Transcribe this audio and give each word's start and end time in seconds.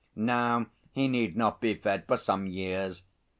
Now 0.15 0.65
he 0.93 1.07
need 1.07 1.37
not 1.37 1.61
be 1.61 1.75
fed 1.75 2.07
for 2.07 2.17
some 2.17 2.47
years. 2.47 3.03